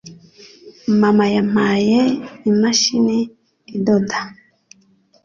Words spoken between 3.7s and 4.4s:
idoda.